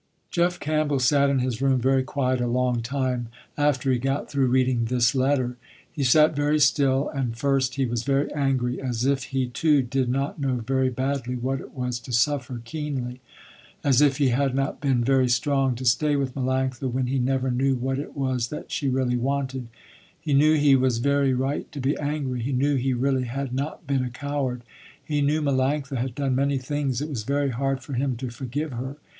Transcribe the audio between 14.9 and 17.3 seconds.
very strong to stay with Melanctha when he